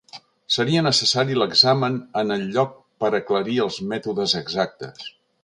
[0.53, 2.73] Seria necessari l'examen en el lloc
[3.05, 5.07] per aclarir els mètodes exactes.